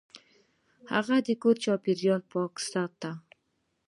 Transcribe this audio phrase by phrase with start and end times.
[0.93, 3.11] هغه د کور چاپیریال پاک ساته.